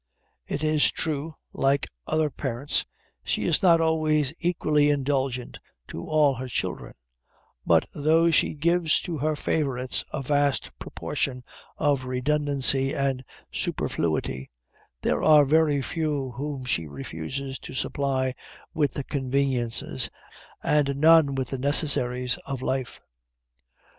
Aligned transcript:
It 0.47 0.63
is 0.63 0.89
true, 0.89 1.35
like 1.53 1.87
other 2.07 2.31
parents, 2.31 2.87
she 3.23 3.43
is 3.45 3.61
not 3.61 3.79
always 3.79 4.33
equally 4.39 4.89
indulgent 4.89 5.59
to 5.89 6.05
all 6.07 6.33
her 6.33 6.47
children, 6.47 6.95
but, 7.67 7.85
though 7.93 8.31
she 8.31 8.55
gives 8.55 8.99
to 9.01 9.19
her 9.19 9.35
favorites 9.35 10.03
a 10.11 10.23
vast 10.23 10.71
proportion 10.79 11.43
of 11.77 12.05
redundancy 12.05 12.95
and 12.95 13.23
superfluity, 13.51 14.49
there 15.03 15.21
are 15.21 15.45
very 15.45 15.83
few 15.83 16.31
whom 16.31 16.65
she 16.65 16.87
refuses 16.87 17.59
to 17.59 17.75
supply 17.75 18.33
with 18.73 18.95
the 18.95 19.03
conveniences, 19.03 20.09
and 20.63 20.95
none 20.95 21.35
with 21.35 21.49
the 21.51 21.59
necessaries, 21.59 22.39
of 22.47 22.63
life. 22.63 22.99